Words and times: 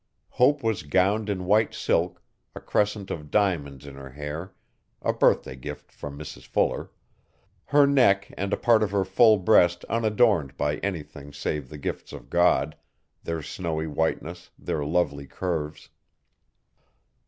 Hope 0.29 0.63
was 0.63 0.81
gowned 0.81 1.29
in 1.29 1.45
white 1.45 1.75
silk, 1.75 2.23
a 2.55 2.59
crescent 2.59 3.11
of 3.11 3.29
diamonds 3.29 3.85
in 3.85 3.93
her 3.93 4.09
hair 4.09 4.55
a 4.99 5.13
birthday 5.13 5.55
gift 5.55 5.91
from 5.91 6.17
Mrs 6.17 6.43
Fuller; 6.47 6.89
her 7.65 7.85
neck 7.85 8.33
and 8.35 8.51
a 8.51 8.57
part 8.57 8.81
of 8.81 8.89
her 8.89 9.05
full 9.05 9.37
breast 9.37 9.85
unadorned 9.85 10.57
by 10.57 10.77
anything 10.77 11.31
save 11.31 11.69
the 11.69 11.77
gifts 11.77 12.13
of 12.13 12.31
God 12.31 12.75
their 13.23 13.43
snowy 13.43 13.85
whiteness, 13.85 14.49
their 14.57 14.83
lovely 14.83 15.27
curves. 15.27 15.89